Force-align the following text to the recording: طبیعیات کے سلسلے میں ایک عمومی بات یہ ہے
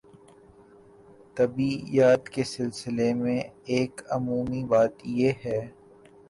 طبیعیات 1.37 2.29
کے 2.29 2.43
سلسلے 2.45 3.13
میں 3.13 3.39
ایک 3.67 4.01
عمومی 4.09 4.63
بات 4.65 5.05
یہ 5.17 5.31
ہے 5.45 5.59